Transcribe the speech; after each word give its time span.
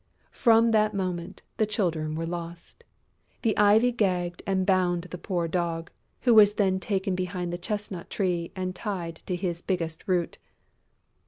From 0.31 0.71
that 0.71 0.95
moment, 0.95 1.43
the 1.57 1.67
Children 1.67 2.15
were 2.15 2.25
lost. 2.25 2.83
The 3.43 3.55
Ivy 3.55 3.91
gagged 3.91 4.41
and 4.47 4.65
bound 4.65 5.03
the 5.03 5.17
poor 5.19 5.47
Dog, 5.47 5.91
who 6.21 6.33
was 6.33 6.55
then 6.55 6.79
taken 6.79 7.13
behind 7.13 7.53
the 7.53 7.59
Chestnut 7.59 8.09
tree 8.09 8.51
and 8.55 8.73
tied 8.75 9.17
to 9.27 9.35
his 9.35 9.61
biggest 9.61 10.03
root. 10.07 10.39